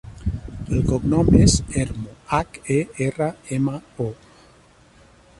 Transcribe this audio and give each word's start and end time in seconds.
El 0.75 0.79
cognom 0.91 1.27
és 1.39 1.57
Hermo: 1.81 2.15
hac, 2.37 2.57
e, 2.75 2.77
erra, 3.09 3.27
ema, 3.59 3.75
o. 4.07 4.09